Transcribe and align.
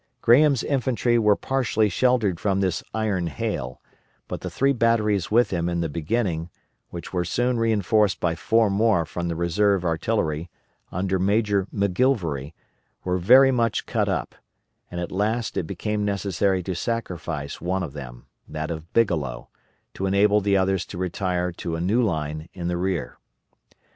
Graham's 0.23 0.63
infantry 0.63 1.19
were 1.19 1.35
partially 1.35 1.87
sheltered 1.87 2.39
from 2.39 2.59
this 2.59 2.81
iron 2.91 3.27
hail, 3.27 3.79
but 4.27 4.41
the 4.41 4.49
three 4.49 4.73
batteries 4.73 5.29
with 5.29 5.51
him 5.51 5.69
in 5.69 5.81
the 5.81 5.89
beginning, 5.89 6.49
which 6.89 7.13
were 7.13 7.23
soon 7.23 7.59
reinforced 7.59 8.19
by 8.19 8.33
four 8.33 8.71
more 8.71 9.05
from 9.05 9.27
the 9.27 9.35
reserve 9.35 9.85
artillery, 9.85 10.49
under 10.91 11.19
Major 11.19 11.67
McGilvery, 11.71 12.53
were 13.03 13.19
very 13.19 13.51
much 13.51 13.85
cut 13.85 14.09
up; 14.09 14.33
and 14.89 14.99
at 14.99 15.11
last 15.11 15.55
it 15.55 15.67
became 15.67 16.03
necessary 16.03 16.63
to 16.63 16.73
sacrifice 16.73 17.61
one 17.61 17.83
of 17.83 17.93
them 17.93 18.25
that 18.47 18.71
of 18.71 18.91
Bigelow 18.93 19.49
to 19.93 20.07
enable 20.07 20.41
the 20.41 20.57
others 20.57 20.83
to 20.87 20.97
retire 20.97 21.51
to 21.51 21.75
a 21.75 21.79
new 21.79 22.01
line 22.01 22.49
in 22.53 22.67
the 22.69 22.77
rear. 22.77 23.19